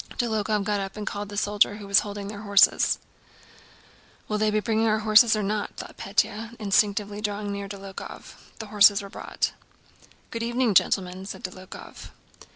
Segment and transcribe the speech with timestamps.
[0.17, 2.97] Dólokhov got up and called to the soldier who was holding their horses.
[4.27, 8.33] "Will they bring our horses or not?" thought Pétya, instinctively drawing nearer to Dólokhov.
[8.57, 9.51] The horses were brought.
[10.31, 12.07] "Good evening, gentlemen," said Dólokhov.